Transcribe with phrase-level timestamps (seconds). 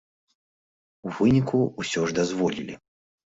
[1.09, 2.79] У выніку, усе ж дазволілі.